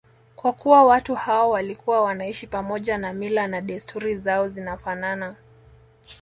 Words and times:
Kwa 0.35 0.53
kuwa 0.53 0.83
watu 0.83 1.15
hao 1.15 1.49
walikuwa 1.49 2.01
wanaishi 2.03 2.47
pamoja 2.47 2.97
na 2.97 3.13
mila 3.13 3.47
na 3.47 3.61
desturi 3.61 4.17
zao 4.17 4.47
zinafanana 4.47 5.35